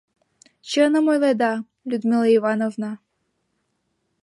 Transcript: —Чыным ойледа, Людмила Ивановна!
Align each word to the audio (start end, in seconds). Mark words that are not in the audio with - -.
—Чыным 0.69 1.05
ойледа, 1.11 1.53
Людмила 1.89 2.27
Ивановна! 2.37 2.91